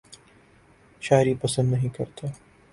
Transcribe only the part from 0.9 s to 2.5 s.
شاعری پسند نہیں کرتا